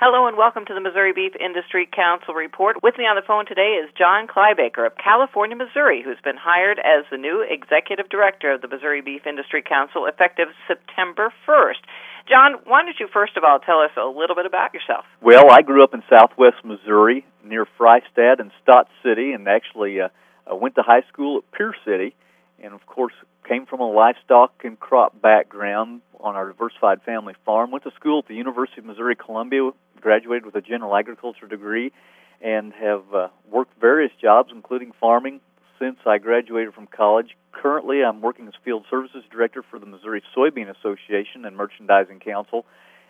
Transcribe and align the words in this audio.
Hello 0.00 0.28
and 0.28 0.38
welcome 0.38 0.64
to 0.64 0.74
the 0.74 0.80
Missouri 0.80 1.12
Beef 1.12 1.34
Industry 1.34 1.82
Council 1.90 2.32
report. 2.32 2.78
With 2.84 2.94
me 2.96 3.02
on 3.10 3.18
the 3.18 3.26
phone 3.26 3.46
today 3.46 3.82
is 3.82 3.90
John 3.98 4.28
Kleiboeker 4.28 4.86
of 4.86 4.94
California, 4.94 5.56
Missouri, 5.56 6.06
who's 6.06 6.22
been 6.22 6.38
hired 6.38 6.78
as 6.78 7.02
the 7.10 7.18
new 7.18 7.42
executive 7.42 8.08
director 8.08 8.52
of 8.54 8.62
the 8.62 8.68
Missouri 8.68 9.02
Beef 9.02 9.26
Industry 9.26 9.60
Council 9.60 10.06
effective 10.06 10.54
September 10.68 11.34
1st. 11.42 11.82
John, 12.30 12.62
why 12.62 12.86
don't 12.86 12.94
you 13.00 13.08
first 13.12 13.36
of 13.36 13.42
all 13.42 13.58
tell 13.58 13.80
us 13.80 13.90
a 13.98 14.06
little 14.06 14.36
bit 14.36 14.46
about 14.46 14.72
yourself? 14.72 15.02
Well, 15.20 15.50
I 15.50 15.62
grew 15.62 15.82
up 15.82 15.92
in 15.92 16.04
southwest 16.08 16.62
Missouri 16.62 17.26
near 17.42 17.66
Freistatt 17.66 18.38
and 18.38 18.52
Stotts 18.62 18.94
City 19.02 19.32
and 19.32 19.48
actually 19.48 19.98
uh, 20.00 20.14
uh, 20.46 20.54
went 20.54 20.76
to 20.76 20.82
high 20.86 21.02
school 21.10 21.38
at 21.38 21.50
Pierce 21.50 21.74
City 21.84 22.14
and 22.62 22.72
of 22.72 22.86
course 22.86 23.14
came 23.48 23.66
from 23.66 23.80
a 23.80 23.90
livestock 23.90 24.62
and 24.62 24.78
crop 24.78 25.20
background 25.20 26.02
on 26.20 26.36
our 26.36 26.48
diversified 26.48 27.02
family 27.02 27.34
farm. 27.44 27.70
Went 27.70 27.84
to 27.84 27.90
school 27.92 28.20
at 28.20 28.28
the 28.28 28.34
University 28.34 28.80
of 28.80 28.84
Missouri 28.86 29.16
Columbia, 29.16 29.70
graduated 30.00 30.46
with 30.46 30.54
a 30.54 30.60
general 30.60 30.96
agriculture 30.96 31.46
degree, 31.46 31.92
and 32.40 32.72
have 32.72 33.02
uh, 33.14 33.28
worked 33.50 33.78
various 33.80 34.12
jobs, 34.20 34.50
including 34.54 34.92
farming, 35.00 35.40
since 35.78 35.98
I 36.06 36.18
graduated 36.18 36.74
from 36.74 36.86
college. 36.86 37.36
Currently, 37.52 38.02
I'm 38.04 38.20
working 38.20 38.46
as 38.48 38.54
field 38.64 38.84
services 38.90 39.24
director 39.30 39.62
for 39.68 39.78
the 39.78 39.86
Missouri 39.86 40.22
Soybean 40.36 40.68
Association 40.68 41.44
and 41.44 41.56
Merchandising 41.56 42.20
Council. 42.20 42.64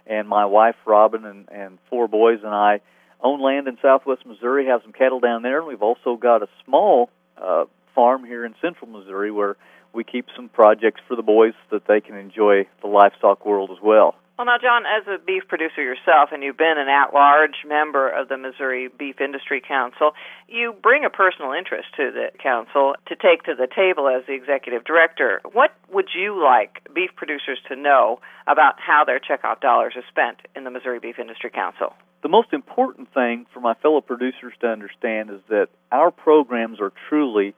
And 0.07 0.29
my 0.29 0.47
wife, 0.47 0.77
Robin, 0.87 1.25
and, 1.25 1.49
and 1.51 1.79
four 1.91 2.09
boys 2.09 2.41
and 2.43 2.55
I 2.55 2.81
own 3.21 3.43
land 3.43 3.69
in 3.69 3.77
southwest 3.83 4.25
Missouri, 4.25 4.67
have 4.67 4.83
some 4.83 4.93
cattle 4.93 5.21
down 5.21 5.43
there, 5.43 5.59
and 5.59 5.67
we've 5.67 5.83
also 5.83 6.17
got 6.17 6.43
a 6.43 6.49
small 6.65 7.11
uh, 7.37 7.65
farm 7.95 8.25
here 8.25 8.45
in 8.45 8.55
central 8.61 8.91
Missouri 8.91 9.31
where 9.31 9.57
we 9.93 10.05
keep 10.05 10.27
some 10.37 10.49
projects 10.49 11.01
for 11.09 11.17
the 11.17 11.23
boys 11.23 11.55
so 11.71 11.79
that 11.79 11.87
they 11.87 12.01
can 12.01 12.17
enjoy 12.17 12.67
the 12.83 12.89
livestock 12.89 13.45
world 13.45 13.71
as 13.71 13.79
well. 13.83 14.15
Well, 14.39 14.47
now, 14.47 14.59
John, 14.63 14.85
as 14.87 15.03
a 15.09 15.19
beef 15.19 15.49
producer 15.49 15.83
yourself, 15.83 16.31
and 16.31 16.45
you've 16.45 16.57
been 16.57 16.79
an 16.79 16.87
at 16.87 17.13
large 17.13 17.67
member 17.67 18.09
of 18.09 18.29
the 18.29 18.37
Missouri 18.37 18.87
Beef 18.87 19.21
Industry 19.21 19.61
Council, 19.61 20.13
you 20.47 20.77
bring 20.81 21.05
a 21.05 21.11
personal 21.11 21.51
interest 21.51 21.89
to 21.97 22.13
the 22.13 22.31
council 22.41 22.95
to 23.09 23.17
take 23.17 23.43
to 23.51 23.57
the 23.57 23.67
table 23.67 24.07
as 24.07 24.25
the 24.29 24.35
executive 24.35 24.85
director. 24.85 25.41
What 25.53 25.75
would 25.93 26.11
you 26.15 26.41
like 26.41 26.87
beef 26.95 27.11
producers 27.17 27.59
to 27.67 27.75
know 27.75 28.21
about 28.47 28.79
how 28.79 29.03
their 29.05 29.19
checkoff 29.19 29.59
dollars 29.59 29.95
are 29.97 30.07
spent 30.09 30.39
in 30.55 30.63
the 30.63 30.71
Missouri 30.71 31.01
Beef 31.01 31.19
Industry 31.19 31.51
Council? 31.51 31.95
The 32.23 32.29
most 32.29 32.53
important 32.53 33.13
thing 33.13 33.47
for 33.53 33.59
my 33.59 33.75
fellow 33.75 34.01
producers 34.01 34.53
to 34.61 34.69
understand 34.69 35.31
is 35.31 35.41
that 35.49 35.67
our 35.91 36.13
programs 36.13 36.81
are 36.81 36.93
truly 37.09 37.57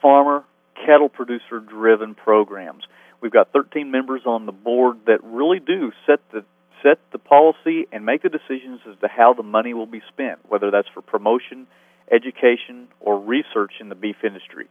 farmer 0.00 0.44
cattle 0.74 1.08
producer 1.08 1.60
driven 1.60 2.14
programs. 2.14 2.84
We've 3.20 3.32
got 3.32 3.52
13 3.52 3.90
members 3.90 4.22
on 4.26 4.46
the 4.46 4.52
board 4.52 4.98
that 5.06 5.22
really 5.22 5.60
do 5.60 5.92
set 6.06 6.20
the 6.32 6.44
set 6.82 6.98
the 7.12 7.18
policy 7.18 7.86
and 7.92 8.04
make 8.04 8.22
the 8.22 8.28
decisions 8.28 8.80
as 8.88 8.94
to 9.00 9.08
how 9.08 9.32
the 9.32 9.42
money 9.42 9.72
will 9.72 9.86
be 9.86 10.02
spent, 10.08 10.38
whether 10.48 10.70
that's 10.70 10.88
for 10.92 11.00
promotion, 11.00 11.66
education, 12.12 12.88
or 13.00 13.18
research 13.18 13.72
in 13.80 13.88
the 13.88 13.94
beef 13.94 14.16
industry. 14.22 14.66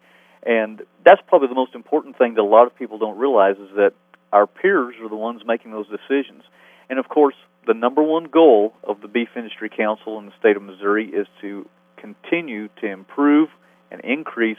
And 0.46 0.84
that's 1.04 1.22
probably 1.28 1.48
the 1.48 1.56
most 1.56 1.74
important 1.74 2.18
thing 2.18 2.36
that 2.36 2.42
a 2.42 2.44
lot 2.44 2.68
of 2.68 2.76
people 2.76 3.00
don't 3.00 3.18
realize 3.18 3.56
is 3.58 3.76
that 3.76 3.94
our 4.32 4.46
peers 4.46 4.96
are 5.02 5.10
the 5.10 5.16
ones 5.16 5.42
making 5.46 5.72
those 5.72 5.88
decisions. 5.88 6.44
And 6.90 7.00
of 7.00 7.10
course, 7.10 7.36
the 7.66 7.74
number 7.74 8.04
one 8.04 8.26
goal 8.26 8.74
of 8.84 9.02
the 9.02 9.08
Beef 9.08 9.30
Industry 9.36 9.70
Council 9.70 10.20
in 10.20 10.26
the 10.26 10.34
state 10.40 10.58
of 10.58 10.62
Missouri 10.62 11.08
is 11.08 11.28
to 11.42 11.68
continue 11.98 12.68
to 12.82 12.88
improve 12.88 13.50
and 13.90 14.02
increase 14.02 14.58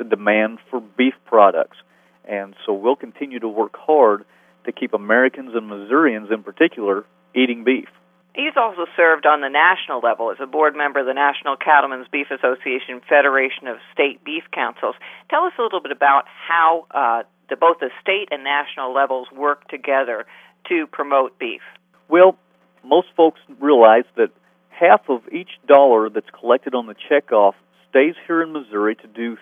the 0.00 0.04
demand 0.04 0.58
for 0.70 0.80
beef 0.80 1.14
products. 1.26 1.76
And 2.24 2.54
so 2.64 2.72
we'll 2.72 2.96
continue 2.96 3.38
to 3.38 3.48
work 3.48 3.76
hard 3.76 4.24
to 4.64 4.72
keep 4.72 4.94
Americans 4.94 5.52
and 5.54 5.68
Missourians 5.68 6.28
in 6.32 6.42
particular 6.42 7.04
eating 7.34 7.64
beef. 7.64 7.88
He's 8.34 8.56
also 8.56 8.86
served 8.96 9.26
on 9.26 9.40
the 9.40 9.48
national 9.48 10.00
level 10.00 10.30
as 10.30 10.38
a 10.40 10.46
board 10.46 10.74
member 10.76 11.00
of 11.00 11.06
the 11.06 11.14
National 11.14 11.56
Cattlemen's 11.56 12.06
Beef 12.08 12.28
Association 12.30 13.02
Federation 13.08 13.66
of 13.66 13.76
State 13.92 14.24
Beef 14.24 14.44
Councils. 14.52 14.94
Tell 15.28 15.44
us 15.44 15.52
a 15.58 15.62
little 15.62 15.82
bit 15.82 15.92
about 15.92 16.24
how 16.48 16.86
uh, 16.92 17.22
the, 17.50 17.56
both 17.56 17.80
the 17.80 17.90
state 18.00 18.28
and 18.30 18.44
national 18.44 18.94
levels 18.94 19.26
work 19.36 19.68
together 19.68 20.24
to 20.68 20.86
promote 20.86 21.38
beef. 21.38 21.62
Well, 22.08 22.38
most 22.84 23.08
folks 23.16 23.40
realize 23.58 24.04
that 24.16 24.30
half 24.68 25.02
of 25.08 25.22
each 25.32 25.50
dollar 25.66 26.08
that's 26.08 26.30
collected 26.38 26.74
on 26.74 26.86
the 26.86 26.94
checkoff 27.10 27.54
stays 27.90 28.14
here 28.26 28.42
in 28.42 28.52
Missouri 28.52 28.94
to 28.94 29.06
do 29.08 29.36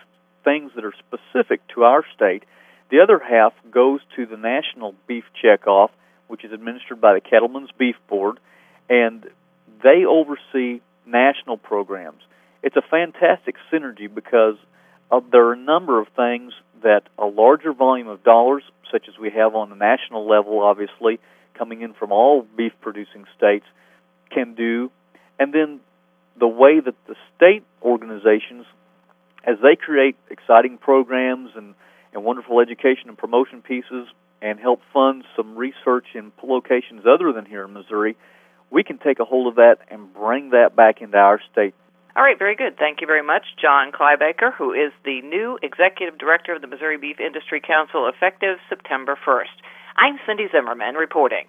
things 0.48 0.72
that 0.76 0.84
are 0.84 0.94
specific 0.98 1.60
to 1.74 1.84
our 1.84 2.04
state. 2.14 2.44
The 2.90 3.00
other 3.00 3.18
half 3.18 3.52
goes 3.70 4.00
to 4.16 4.24
the 4.24 4.38
National 4.38 4.94
Beef 5.06 5.24
Checkoff, 5.42 5.90
which 6.26 6.42
is 6.42 6.52
administered 6.52 7.00
by 7.00 7.12
the 7.14 7.20
Cattlemen's 7.20 7.70
Beef 7.78 7.96
Board, 8.08 8.40
and 8.88 9.26
they 9.82 10.06
oversee 10.06 10.80
national 11.06 11.58
programs. 11.58 12.22
It's 12.62 12.76
a 12.76 12.82
fantastic 12.82 13.56
synergy 13.70 14.12
because 14.12 14.56
uh, 15.10 15.20
there 15.30 15.46
are 15.48 15.52
a 15.52 15.58
number 15.58 16.00
of 16.00 16.08
things 16.16 16.52
that 16.82 17.02
a 17.18 17.26
larger 17.26 17.72
volume 17.72 18.08
of 18.08 18.24
dollars, 18.24 18.62
such 18.90 19.06
as 19.08 19.18
we 19.18 19.30
have 19.30 19.54
on 19.54 19.68
the 19.68 19.76
national 19.76 20.26
level, 20.26 20.60
obviously, 20.60 21.20
coming 21.54 21.82
in 21.82 21.92
from 21.92 22.10
all 22.10 22.46
beef 22.56 22.72
producing 22.80 23.24
states, 23.36 23.66
can 24.30 24.54
do. 24.54 24.90
And 25.38 25.52
then 25.52 25.80
the 26.38 26.48
way 26.48 26.80
that 26.80 26.94
the 27.06 27.16
state 27.36 27.64
organizations 27.82 28.64
as 29.44 29.56
they 29.62 29.76
create 29.76 30.16
exciting 30.30 30.78
programs 30.78 31.50
and, 31.56 31.74
and 32.12 32.24
wonderful 32.24 32.60
education 32.60 33.08
and 33.08 33.18
promotion 33.18 33.62
pieces 33.62 34.08
and 34.40 34.60
help 34.60 34.80
fund 34.92 35.24
some 35.36 35.56
research 35.56 36.06
in 36.14 36.32
locations 36.42 37.04
other 37.06 37.32
than 37.32 37.44
here 37.44 37.64
in 37.64 37.72
Missouri, 37.72 38.16
we 38.70 38.84
can 38.84 38.98
take 38.98 39.18
a 39.18 39.24
hold 39.24 39.46
of 39.46 39.56
that 39.56 39.78
and 39.90 40.12
bring 40.14 40.50
that 40.50 40.76
back 40.76 41.00
into 41.00 41.16
our 41.16 41.40
state. 41.50 41.74
All 42.16 42.22
right, 42.22 42.38
very 42.38 42.56
good. 42.56 42.76
Thank 42.76 43.00
you 43.00 43.06
very 43.06 43.22
much, 43.22 43.44
John 43.60 43.92
Kleiboeker, 43.92 44.52
who 44.52 44.72
is 44.72 44.92
the 45.04 45.22
new 45.22 45.58
Executive 45.62 46.18
Director 46.18 46.54
of 46.54 46.60
the 46.60 46.66
Missouri 46.66 46.98
Beef 46.98 47.20
Industry 47.20 47.60
Council 47.60 48.10
effective 48.12 48.58
September 48.68 49.16
1st. 49.24 49.54
I'm 49.96 50.18
Cindy 50.26 50.46
Zimmerman 50.50 50.94
reporting. 50.94 51.46